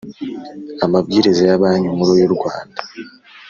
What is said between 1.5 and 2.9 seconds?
Banki Nkuru y u Rwanda